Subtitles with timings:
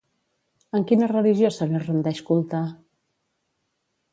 [0.77, 2.63] En quina religió se li rendeix culte?